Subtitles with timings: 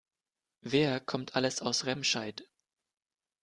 [0.63, 2.49] Wer kommt alles aus Remscheid?